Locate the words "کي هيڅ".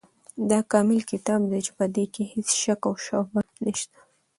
2.13-2.47